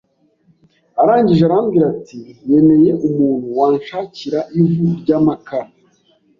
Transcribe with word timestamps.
arangije 1.01 1.43
arambwira 1.45 1.85
ati 1.95 2.19
nkeneye 2.43 2.91
umuntu 3.07 3.47
wanshakira 3.59 4.39
ivu 4.61 4.85
ry’amakara 4.99 5.69